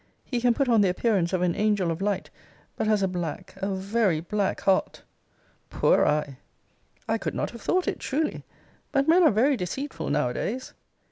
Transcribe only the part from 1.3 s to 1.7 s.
of an